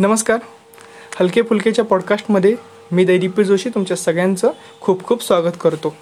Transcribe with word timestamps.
नमस्कार. 0.00 0.38
हलके 1.20 1.42
फुलकेच्या 1.42 1.84
पॉडकास्टमध्ये 1.84 2.54
मी 2.92 3.04
दैदीपी 3.04 3.44
जोशी 3.44 3.68
तुमच्या 3.68 3.96
सगळ्यांचं 3.96 4.50
खूप 4.80 5.04
खूप 5.04 5.22
स्वागत 5.22 5.56
करतो. 5.60 5.94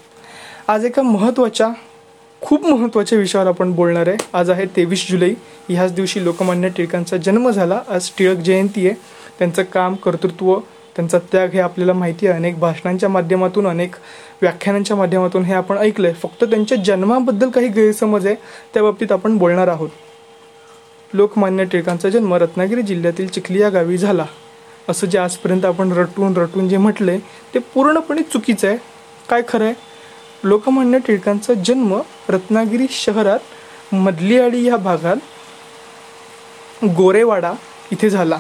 आज 0.68 0.84
एका 0.84 1.02
महत्त्वाच्या 1.02 1.68
खूप 2.40 2.66
महत्त्वाच्या 2.66 3.18
विषयावर 3.18 3.48
आपण 3.48 3.72
बोलणार 3.72 4.08
आहे. 4.08 4.16
आज 4.32 4.50
आहे 4.50 4.66
तेवीस 4.66 5.10
जुलै. 5.10 5.32
ह्याच 5.68 5.94
दिवशी 5.94 6.24
लोकमान्य 6.24 6.68
टिळकांचा 6.68 7.16
जन्म 7.16 7.50
झाला. 7.50 7.80
आज 7.88 8.10
टिळक 8.18 8.36
जयंती 8.36 8.86
आहे. 8.86 8.94
त्यांचं 9.38 9.62
काम 9.62 9.94
कर्तृत्व 9.94 10.58
त्यांचा 10.96 11.18
त्याग 11.32 11.48
हे 11.48 11.60
आपल्याला 11.60 11.92
माहिती 11.92 12.26
आहे. 12.26 12.36
अनेक 12.36 12.58
भाषणांच्या 12.58 13.08
माध्यमातून 13.08 13.66
अनेक 13.66 13.94
व्याख्यानांच्या 14.42 14.96
माध्यमातून 14.96 15.42
हे 15.42 15.54
आपण 15.54 15.78
ऐकलं 15.78 16.08
आहे 16.08 16.16
फक्त 16.16 16.44
त्यांच्या 16.44 16.78
जन्माबद्दल 16.78 17.50
काही 17.50 17.68
गैरसमज 17.68 18.26
आहे 18.26 18.34
त्या 18.74 18.82
बाबतीत 18.82 19.12
आपण 19.12 19.38
बोलणार 19.38 19.68
आहोत. 19.68 19.88
लोकमान्य 21.14 21.64
टिळकांचा 21.64 22.08
जन्म 22.08 22.34
रत्नागिरी 22.34 22.82
जिल्ह्यातील 22.82 23.26
चिखली 23.26 23.60
या 23.60 23.68
गावी 23.68 23.98
झाला. 23.98 24.26
असं 24.88 25.06
जे 25.06 25.18
आजपर्यंत 25.18 25.64
आपण 25.64 25.92
रटून 25.92 26.36
रटून 26.36 26.68
जे 26.68 26.76
म्हटलंय 26.76 27.18
ते 27.54 27.58
पूर्णपणे 27.58 28.22
चुकीचं 28.22 28.68
आहे. 28.68 28.76
काय 29.28 29.42
खरं 29.48 29.64
आहे? 29.64 29.74
लोकमान्य 30.44 30.98
टिळकांचा 30.98 31.54
जन्म 31.54 31.94
रत्नागिरी 32.28 32.86
शहरात 32.90 33.94
मधलीआडी 33.94 34.62
ह्या 34.68 34.76
भागात 34.76 35.16
गोरेवाडा 36.84 37.52
इथे 37.92 38.10
झाला. 38.10 38.38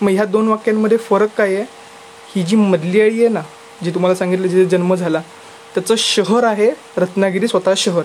मग 0.00 0.10
ह्या 0.10 0.24
दोन 0.24 0.48
वाक्यांमध्ये 0.48 0.98
फरक 0.98 1.28
काय 1.36 1.54
आहे? 1.54 1.64
ही 2.34 2.42
जी 2.42 2.56
मधलीआळी 2.56 3.18
आहे 3.20 3.28
ना 3.28 3.40
जी 3.84 3.90
तुम्हाला 3.90 4.14
सांगितलं 4.14 4.46
जिथे 4.46 4.64
जन्म 4.66 4.94
झाला 4.94 5.20
त्याचं 5.74 5.94
शहर 5.98 6.44
आहे 6.44 6.70
रत्नागिरी 6.96 7.48
स्वतः 7.48 7.72
शहर. 7.76 8.02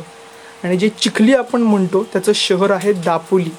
आणि 0.63 0.77
जे 0.77 0.89
चिखली 0.89 1.33
आपण 1.33 1.61
म्हणतो 1.61 2.03
त्याचं 2.13 2.31
शहर 2.35 2.71
आहे 2.71 2.94
दापोली. 2.94 3.49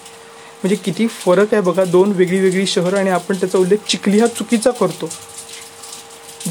म्हणजे 0.62 0.77
किती 0.77 1.07
फरक 1.07 1.55
आहे 1.55 1.62
बघा 1.62 1.84
दोन 1.84 2.12
वेगळी 2.12 2.39
वेगळी 2.39 2.66
शहरं 2.66 2.98
आणि 2.98 3.11
आपण 3.11 3.34
त्याचा 3.34 3.59
उल्लेख 3.59 3.79
चिखली 3.89 4.21
हा 4.21 4.27
चुकीचा 4.27 4.71
करतो. 4.71 5.09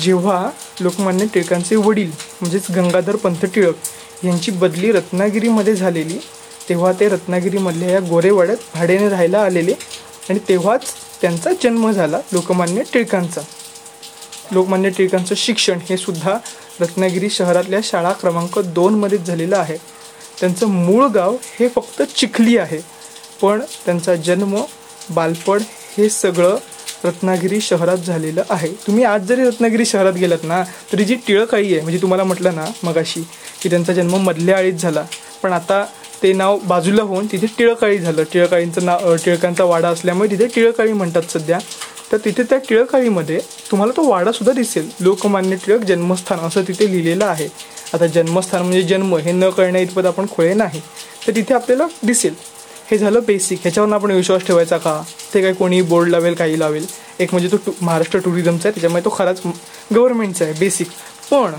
जेव्हा 0.02 0.50
लोकमान्य 0.80 1.26
टिळकांचे 1.34 1.76
वडील 1.76 2.12
म्हणजेच 2.42 2.72
गंगाधर 2.72 3.16
पंथ 3.16 3.46
टिळक 3.46 3.76
यांची 4.24 4.52
बदली 4.52 4.92
रत्नागिरीमध्ये 4.92 5.76
झालेली 5.76 6.18
तेव्हा 6.70 6.92
ते 6.92 7.10
रत्नागिरीमधल्या 7.10 7.90
या 7.90 8.00
गोरेवाड्यात 8.00 8.58
भाड्याने 8.74 9.10
राहायला 9.10 9.42
आलेले 9.42 9.74
आणि 10.30 10.40
तेव्हाच 10.50 10.94
त्यांचा 11.22 11.50
जन्म 11.64 11.92
झाला 11.92 12.20
लोकमान्य 12.32 12.84
टिळकांचा. 12.94 13.42
लोकमान्य 14.52 14.90
टिळकांचं 14.90 15.36
शिक्षण 15.38 15.80
हे 15.90 15.98
सुद्धा 15.98 16.38
रत्नागिरी 16.82 17.30
शहरातल्या 17.30 17.80
शाळा 17.84 18.12
क्रमांक 18.12 18.60
दोनमध्येच 18.60 19.22
झालेलं 19.22 19.58
आहे. 19.58 19.78
त्यांचं 20.40 20.68
मूळ 20.68 21.06
गाव 21.06 21.36
हे 21.60 21.68
फक्त 21.68 22.02
चिखली 22.02 22.58
आहे. 22.58 22.80
पण 23.42 23.62
त्यांचा 23.86 24.16
जन्म 24.16 24.62
बालपण 25.10 25.60
हे 25.98 26.10
सगळं 26.10 26.58
रत्नागिरी 27.04 27.62
शहरात 27.62 27.98
झालेलं 27.98 28.44
आहे. 28.50 28.68
तुम्ही 28.88 29.04
आज 29.04 29.26
जरी 29.28 29.44
रत्नागिरी 29.44 29.86
शहरात 29.86 30.14
गेलात 30.14 30.44
ना 30.44 30.64
तरी 30.92 31.04
जी 31.04 31.16
टिळकाळी 31.28 31.74
आहे 31.74 31.82
म्हणजे 31.82 32.02
तुम्हाला 32.02 32.24
म्हटलं 32.24 32.56
ना 32.56 32.66
मगाशी 32.84 33.22
की 33.62 33.70
त्यांचा 33.70 33.94
जन्म 33.94 34.16
मधल्या 34.18 34.58
आळीत 34.58 34.74
झाला. 34.74 35.04
पण 35.44 35.54
आता 35.54 35.86
ते 36.24 36.34
नाव 36.34 36.58
बाजूला 36.60 37.04
होऊन 37.04 37.28
तिथे 37.32 37.48
टिळकाळी 37.58 37.98
झालं. 37.98 38.24
टिळकाळींचं 38.34 38.86
नाव 38.86 39.16
टिळकांचा 39.16 39.64
वाडा 39.64 39.90
असल्यामुळे 39.90 40.30
तिथे 40.32 40.48
टिळकाळी 40.48 40.94
म्हणतात 40.94 41.32
सध्या. 41.34 41.60
तर 42.12 42.18
तिथे 42.18 42.44
त्या 42.44 42.58
टिळकाळीमध्ये 42.58 43.40
तुम्हाला 43.72 43.94
तो 43.98 44.08
वाडासुद्धा 44.10 44.54
दिसेल. 44.54 44.90
लोकमान्य 45.00 45.56
टिळक 45.56 45.82
जन्मस्थान 45.82 46.40
असं 46.40 46.62
तिथे 46.68 46.92
लिहिलेलं 46.92 47.26
आहे. 47.26 47.48
आता 47.94 48.08
जन्मस्थान 48.08 48.62
म्हणजे 48.62 48.82
जन्म 48.82 49.16
हे 49.16 49.32
न 49.32 49.50
कळण्या 49.50 49.82
इतपत 49.82 50.06
आपण 50.06 50.26
खोळे 50.32 50.54
नाही. 50.54 50.82
तर 51.28 51.36
तिथे 51.36 51.54
आपल्याला 51.54 51.88
दिसेल. 52.04 52.34
हे 52.92 52.98
झालं 52.98 53.20
बेसिक 53.28 53.60
ह्याच्यावर 53.62 53.94
आपण 53.94 54.12
विश्वास 54.12 54.42
ठेवायचा 54.46 54.78
का? 54.78 55.02
ते 55.34 55.42
काही 55.42 55.54
कोणी 55.54 55.82
बोर्ड 55.82 56.10
लावेल 56.10 56.34
काही 56.36 56.60
लावेल. 56.60 56.86
एक 57.20 57.30
म्हणजे 57.32 57.48
तो 57.52 57.58
टू 57.66 57.72
महाराष्ट्र 57.82 58.20
टुरिझमचा 58.20 58.68
आहे 58.68 58.72
त्याच्यामुळे 58.72 59.04
तो 59.06 59.14
खराच 59.18 59.42
गव्हर्नमेंटचा 59.96 60.46
आहे 60.46 60.54
बेसिक 60.60 60.88
पण 61.30 61.54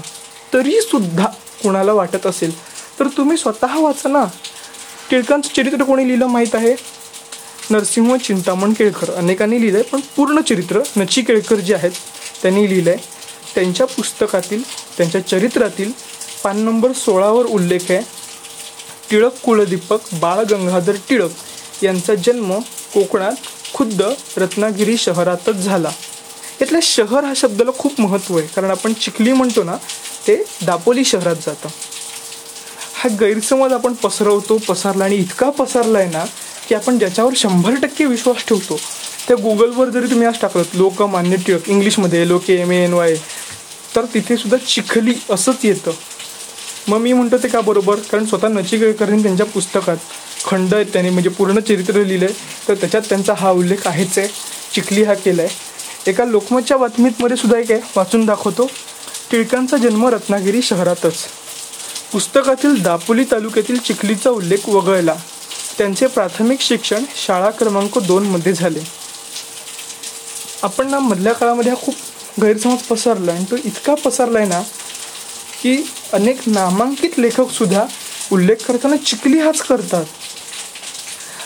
तरीसुद्धा 0.53 1.27
कोणाला 1.63 1.93
वाटत 1.93 2.27
असेल 2.27 2.53
तर 2.99 3.09
तुम्ही 3.17 3.37
स्वतः 3.37 3.79
वाचा 3.81 4.09
ना. 4.09 4.25
टिळकांचं 5.11 5.55
चरित्र 5.57 5.85
कोणी 5.85 6.07
लिहिलं 6.09 6.27
माहीत 6.27 6.55
आहे? 6.55 6.75
नरसिंह 7.71 8.17
चिंतामण 8.17 8.73
केळकर. 8.73 9.11
अनेकांनी 9.11 9.61
लिहिलं 9.61 9.79
आहे 9.79 9.89
पण 9.91 10.01
पूर्ण 10.17 10.41
चरित्र 10.41 10.81
नची 10.97 11.23
केळकर 11.23 11.57
जे 11.57 11.75
आहेत 11.75 11.91
त्यांनी 12.43 12.69
लिहिलं 12.69 12.91
आहे 12.91 12.99
त्यांच्या 13.55 13.87
पुस्तकातील 13.87 14.63
त्यांच्या 14.97 15.27
चरित्रातील 15.27 15.93
पान 16.45 16.59
नंबर 16.59 16.93
सोळावर 16.93 17.47
उल्लेख 17.47 17.91
आहे. 17.91 18.01
टिळक 19.13 19.33
कुलदीपक 19.43 20.15
बाळ 20.21 20.43
गंगाधर 20.51 20.97
टिळक 21.09 21.83
यांचा 21.83 22.15
जन्म 22.25 22.53
कोकणात 22.93 23.49
खुद्द 23.75 24.03
रत्नागिरी 24.37 24.97
शहरातच 24.97 25.57
झाला. 25.65 25.91
यातल्या 26.61 26.81
शहर 26.83 27.25
हा 27.25 27.33
शब्दाला 27.37 27.71
खूप 27.79 28.01
महत्त्व 28.01 28.37
आहे 28.39 28.47
कारण 28.55 28.71
आपण 28.71 28.93
चिखली 28.93 29.33
म्हणतो 29.33 29.63
ना 29.63 29.77
ते 30.27 30.37
दापोली 30.63 31.05
शहरात 31.05 31.37
जातं. 31.47 31.69
हा 32.95 33.09
गैरसमज 33.21 33.73
आपण 33.73 33.93
पसरवतो 34.03 34.57
पसरला 34.69 35.05
आणि 35.05 35.17
इतका 35.17 35.51
पसरला 35.59 35.99
आहे 35.99 36.11
ना 36.11 36.25
की 36.69 36.75
आपण 36.75 36.99
ज्याच्यावर 36.99 37.33
शंभर 37.37 37.75
टक्के 37.83 38.05
विश्वास 38.05 38.45
ठेवतो 38.49 38.79
त्या 39.27 39.37
गुगलवर 39.43 39.89
जरी 39.89 40.11
तुम्ही 40.11 40.27
आज 40.27 40.41
टाकलं 40.43 40.63
लोकमान्य 40.75 41.37
टिळक 41.47 41.69
इंग्लिशमध्ये 41.71 42.27
लोके 42.29 42.61
एम 42.61 42.73
ए 42.73 42.83
एन 42.85 42.93
वाय 42.93 43.15
तर 43.97 44.05
तिथे 44.15 44.37
सुद्धा 44.37 44.57
चिखली 44.67 45.15
असंच 45.31 45.65
येतं. 45.65 45.91
मग 46.89 46.99
मी 46.99 47.13
म्हणतो 47.13 47.37
ते 47.43 47.49
का 47.49 47.61
बरोबर? 47.61 47.99
कारण 48.11 48.25
स्वतः 48.27 48.49
नचिकेकरने 48.49 49.23
त्यांच्या 49.23 49.47
पुस्तकात. 49.47 49.97
खंड 50.45 50.75
आहेत 50.75 50.87
त्यांनी 50.93 51.11
म्हणजे 51.11 51.31
पूर्ण 51.31 51.61
चरित्र 51.61 52.03
लिहिलं 52.05 52.25
आहे 52.25 52.69
तर 52.69 52.75
त्याच्यात 52.75 53.03
त्यांचा 53.09 53.35
हा 53.39 53.51
उल्लेख 53.51 53.87
आहेच 53.87 54.19
आहे. 54.19 54.29
चिखली 54.75 55.03
हा 55.03 55.15
केला 55.15 55.43
आहे 55.43 56.11
एका 56.11 56.25
लोकमतच्या 56.25 56.77
बातमीतमध्ये 56.77 57.37
सुद्धा 57.37 57.59
एक 57.59 57.71
आहे 57.73 57.81
वाचून 57.97 58.25
दाखवतो. 58.27 58.67
टिळकांचा 59.31 59.77
जन्म 59.77 60.07
रत्नागिरी 60.07 60.63
शहरातच. 60.63 61.25
पुस्तकातील 62.13 62.83
दापोली 62.83 63.25
तालुक्यातील 63.31 63.77
चिखलीचा 63.77 64.31
उल्लेख 64.31 64.69
वगळला. 64.69 65.15
त्यांचे 65.79 66.07
प्राथमिक 66.07 66.61
शिक्षण 66.61 67.05
शाळा 67.17 67.51
क्रमांक 67.51 67.99
दोनमध्ये 67.99 68.53
झाले. 68.53 68.81
आपण 70.63 70.91
ना 70.91 70.99
मधल्या 70.99 71.33
काळामध्ये 71.33 71.73
हा 71.73 71.85
खूप 71.85 71.95
गैरसमज 72.43 72.83
पसरला 72.83 73.33
आणि 73.33 73.45
तो 73.51 73.57
इतका 73.65 73.95
पसरला 73.95 74.39
आहे 74.39 74.49
ना 74.49 74.63
की 75.63 75.77
अनेक 76.13 76.41
नामांकित 76.47 77.19
लेखकसुद्धा 77.19 77.85
उल्लेख 78.33 78.65
करताना 78.67 78.97
चिखली 78.97 79.39
हाच 79.39 79.61
करतात. 79.61 80.05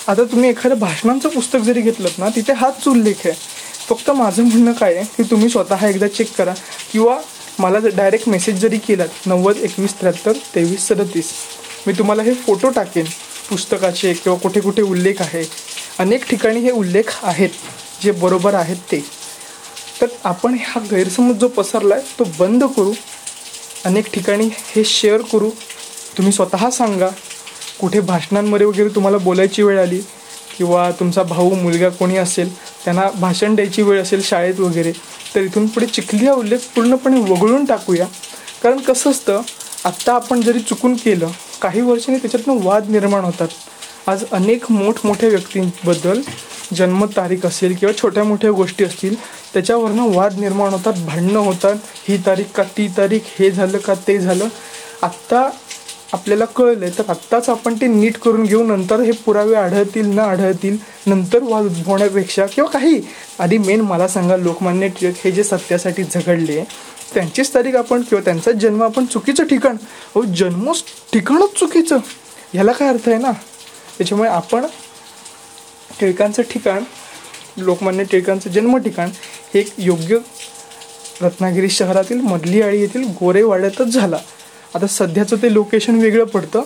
आता 0.08 0.24
तुम्ही 0.24 0.48
एखाद्या 0.50 0.78
भाषणांचं 0.78 1.28
पुस्तक 1.28 1.58
जरी 1.58 1.80
घेतलं 1.80 2.08
ना 2.18 2.28
तिथे 2.36 2.52
हाच 2.56 2.86
उल्लेख 2.88 3.26
आहे. 3.26 3.34
फक्त 3.88 4.10
माझं 4.10 4.42
म्हणणं 4.42 4.72
काय 4.72 4.94
आहे 4.94 5.04
की 5.16 5.30
तुम्ही 5.30 5.48
स्वतः 5.48 5.86
एकदा 5.88 6.08
चेक 6.08 6.32
करा 6.36 6.54
किंवा 6.92 7.18
मला 7.58 7.78
डायरेक्ट 7.88 8.28
मेसेज 8.28 8.60
जरी 8.60 8.78
केलात 8.78 9.26
नव्वद 9.26 9.56
एकवीस 9.56 9.94
त्र्याहत्तर 10.00 10.32
तेवीस 10.54 10.86
सदतीस 10.88 11.30
मी 11.86 11.92
तुम्हाला 11.98 12.22
हे 12.22 12.34
फोटो 12.36 12.68
टाकेन. 12.70 13.04
पुस्तकाचे 13.48 14.12
किंवा 14.14 14.38
कुठे 14.38 14.60
कुठे 14.60 14.82
उल्लेख 14.82 15.20
आहे. 15.20 15.44
अनेक 15.98 16.24
ठिकाणी 16.30 16.60
हे 16.60 16.70
उल्लेख 16.70 17.12
आहेत 17.22 17.50
जे 18.02 18.10
बरोबर 18.12 18.54
आहेत 18.54 18.76
ते. 18.90 19.00
तर 20.00 20.06
आपण 20.24 20.56
हा 20.66 20.80
गैरसमज 20.90 21.36
जो 21.40 21.48
पसरला 21.48 21.94
आहे 21.94 22.14
तो 22.18 22.24
बंद 22.38 22.64
करू 22.76 22.92
अनेक 23.86 24.06
ठिकाणी 24.12 24.48
हे 24.66 24.84
शेअर 24.84 25.20
करू. 25.32 25.50
तुम्ही 26.16 26.32
स्वतः 26.32 26.68
सांगा 26.70 27.08
कुठे 27.80 28.00
भाषणांमध्ये 28.00 28.66
वगैरे 28.66 28.88
तुम्हाला 28.88 29.18
बोलायची 29.18 29.62
वेळ 29.62 29.78
आली 29.80 29.98
किंवा 30.56 30.90
तुमचा 31.00 31.22
भाऊ 31.22 31.54
मुलगा 31.54 31.88
कोणी 31.88 32.16
असेल 32.16 32.54
त्यांना 32.84 33.08
भाषण 33.20 33.54
द्यायची 33.54 33.82
वेळ 33.82 34.00
असेल 34.02 34.22
शाळेत 34.24 34.60
वगैरे 34.60 34.92
तर 35.34 35.40
इथून 35.40 35.66
पुढे 35.66 35.86
चिखली 35.86 36.26
हा 36.26 36.32
उल्लेख 36.32 36.58
पूर्णपणे 36.74 37.20
वगळून 37.30 37.64
टाकूया. 37.64 38.06
कारण 38.62 38.78
कसं 38.78 39.10
असतं 39.10 39.40
आत्ता 39.84 40.14
आपण 40.14 40.40
जरी 40.40 40.60
चुकून 40.60 40.94
केलं 40.94 41.28
काही 41.62 41.80
वर्षांनी 41.80 42.18
त्याच्यातनं 42.18 42.64
वाद 42.64 42.88
निर्माण 42.90 43.24
होतात. 43.24 43.48
आज 44.06 44.24
अनेक 44.32 44.70
मोठमोठ्या 44.70 45.28
व्यक्तींबद्दल 45.28 46.20
जन्मतारीख 46.74 47.46
असेल 47.46 47.74
किंवा 47.76 47.92
छोट्या 47.98 48.24
मोठ्या 48.24 48.50
गोष्टी 48.50 48.84
असतील 48.84 49.14
त्याच्यावरनं 49.52 50.14
वाद 50.14 50.38
निर्माण 50.38 50.72
होतात 50.72 51.04
भांडणं 51.06 51.38
होतात. 51.38 51.76
ही 52.08 52.16
तारीख 52.26 52.44
का 52.54 52.62
ती 52.76 52.88
तारीख 52.96 53.20
हे 53.38 53.50
झालं 53.50 53.78
का 53.78 53.94
ते 54.08 54.18
झालं 54.18 54.48
आत्ता 55.02 55.48
आपल्याला 56.12 56.44
कळलं 56.44 56.88
तर 56.98 57.02
आत्ताच 57.08 57.48
आपण 57.48 57.74
ते 57.80 57.86
नीट 57.86 58.18
करून 58.18 58.42
घेऊ. 58.42 58.62
नंतर 58.66 59.00
हे 59.00 59.12
पुरावे 59.24 59.54
आढळतील 59.54 60.06
न 60.08 60.18
आढळतील 60.18 60.76
नंतर 61.06 61.42
वाद 61.42 61.64
उद्भवण्यापेक्षा 61.64 62.46
किंवा 62.46 62.70
काही. 62.70 63.00
आधी 63.38 63.58
मेन 63.58 63.80
मला 63.80 64.08
सांगा 64.08 64.36
लोकमान्य 64.36 64.88
टिळक 64.88 65.14
हे 65.24 65.32
जे 65.32 65.44
सत्यासाठी 65.44 66.04
झगडले 66.04 66.62
त्यांचीच 67.14 67.52
तारीख 67.54 67.74
आपण 67.74 68.02
किंवा 68.02 68.22
त्यांचा 68.24 68.52
जन्म 68.52 68.82
आपण 68.82 69.04
चुकीचं 69.04 69.44
ठिकाण. 69.44 69.76
अहो 69.76 70.22
जन्म 70.36 70.72
ठिकाणच 71.12 71.58
चुकीचं. 71.58 71.98
ह्याला 72.52 72.72
काय 72.72 72.88
अर्थ 72.88 73.08
आहे 73.08 73.18
ना? 73.18 73.32
त्याच्यामुळे 73.98 74.30
आपण 74.30 74.64
टिळकांचं 76.00 76.42
ठिकाण 76.50 76.84
लोकमान्य 77.56 78.04
टिळकांचं 78.04 78.50
जन्म 78.50 78.76
ठिकाण 78.78 79.10
हे 79.54 79.60
एक 79.60 79.68
योग्य 79.78 80.18
रत्नागिरी 81.22 81.68
शहरातील 81.70 82.20
मधली 82.20 82.60
आळी 82.62 82.80
येथील 82.80 83.04
गोरेवाड्यातच 83.20 83.94
झाला. 83.94 84.18
आता 84.74 84.86
सध्याचं 84.86 85.36
ते 85.42 85.52
लोकेशन 85.52 85.98
वेगळं 86.00 86.24
पडतं. 86.24 86.62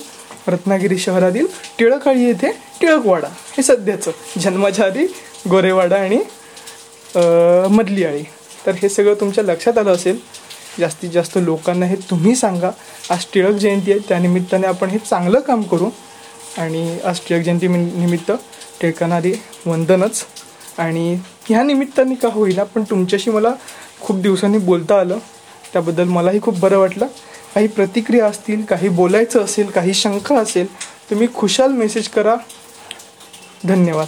रत्नागिरी 0.48 0.98
शहरातील 0.98 1.46
टिळकाळी 1.78 2.24
येथे 2.24 2.50
टिळकवाडा 2.80 3.28
हे 3.56 3.62
सध्याचं 3.62 4.10
जन्माच्या 4.40 4.84
आधी 4.86 5.06
गोरेवाडा 5.50 5.96
आणि 5.96 6.18
मधली 7.74 8.04
आळी 8.04 8.22
तर 8.66 8.74
हे 8.82 8.88
सगळं 8.88 9.14
तुमच्या 9.20 9.44
लक्षात 9.44 9.78
आलं 9.78 9.92
असेल. 9.92 10.18
जास्तीत 10.78 11.10
जास्त 11.10 11.38
लोकांना 11.42 11.86
हे 11.86 11.96
तुम्ही 12.10 12.34
सांगा. 12.36 12.70
आज 13.10 13.24
टिळक 13.34 13.54
जयंती 13.54 13.90
आहे 13.92 14.00
त्यानिमित्ताने 14.08 14.66
आपण 14.66 14.90
हे 14.90 14.98
चांगलं 14.98 15.40
काम 15.40 15.62
करू. 15.62 15.90
आणि 16.58 16.98
आज 17.04 17.18
टिळक 17.28 17.42
जयंती 17.44 17.68
निमित्त 17.68 18.30
टेकणारी 18.80 19.34
वंदनच. 19.66 20.24
आणि 20.78 21.18
ह्या 21.48 21.62
निमित्ताने 21.62 22.14
का 22.14 22.28
होईना 22.28 22.64
पण 22.64 22.82
तुमच्याशी 22.82 23.30
मला 23.30 23.52
खूप 24.00 24.16
दिवसांनी 24.16 24.58
बोलता 24.58 25.00
आलं. 25.00 25.18
त्याबद्दल 25.72 26.04
मलाही 26.04 26.40
खूप 26.40 26.58
बरं 26.58 26.78
वाटलं. 26.78 27.06
काही 27.54 27.66
प्रतिक्रिया 27.68 28.26
असतील 28.26 28.62
काही 28.62 28.88
बोलायचं 28.88 29.40
असेल 29.40 29.66
काही 29.66 29.94
शंका 29.94 30.36
असेल 30.36 30.74
तुम्ही 31.10 31.28
खुशाल 31.34 31.72
मेसेज 31.72 32.08
करा. 32.08 32.36
धन्यवाद. 33.64 34.06